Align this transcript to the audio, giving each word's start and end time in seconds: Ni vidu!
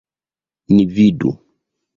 Ni 0.73 0.85
vidu! 0.95 1.37